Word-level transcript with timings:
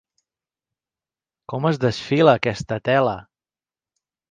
Com 1.53 1.69
es 1.71 1.79
desfila, 1.85 2.35
aquesta 2.41 2.81
tela! 2.91 3.17